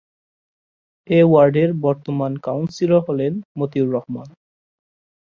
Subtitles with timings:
[1.09, 4.29] এ ওয়ার্ডের বর্তমান কাউন্সিলর হলেন মতিউর রহমান।